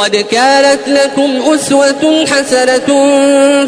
[0.00, 2.86] قد كانت لكم أسوة حسنة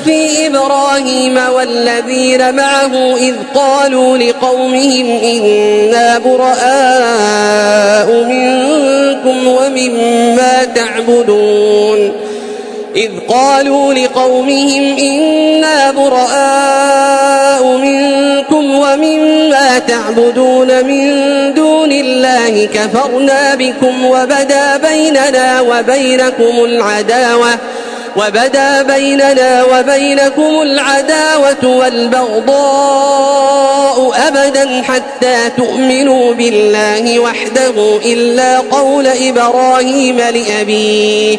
[0.04, 6.52] في إبراهيم والذين معه إذ قالوا لقومهم إنا براء
[8.24, 12.12] منكم ومما تعبدون
[12.96, 18.11] إذ قالوا لقومهم إنا براء منكم
[18.52, 21.04] ومما تعبدون من
[21.54, 27.58] دون الله كفرنا بكم وبدا بيننا وبينكم العداوة
[28.16, 31.76] وبدا بيننا وبينكم العداوة
[32.72, 33.32] والبغضاء
[34.28, 41.38] أبدا حتى تؤمنوا بالله وحده إلا قول إبراهيم لأبيه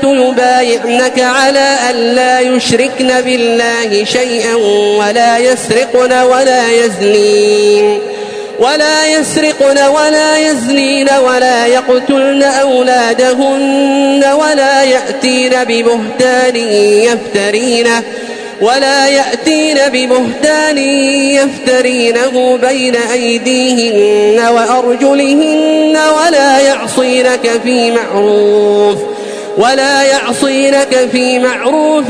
[0.31, 4.55] يبايعنك على أن لا يشركن بالله شيئا
[4.99, 7.99] ولا يسرقن ولا يزنين
[8.59, 16.55] ولا يسرقن ولا يزنين ولا يقتلن أولادهن ولا يأتين ببهتان
[17.05, 18.03] يفترينه
[18.61, 20.77] ولا يأتين ببهتان
[21.37, 29.10] يفترينه بين أيديهن وأرجلهن ولا يعصينك في معروف
[29.57, 32.07] ولا يعصينك في معروف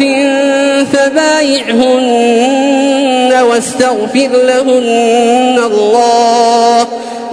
[0.94, 2.22] فبايعهن
[3.50, 6.82] واستغفر لهن الله.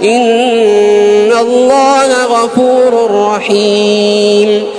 [0.03, 4.78] إن الله غفور رحيم.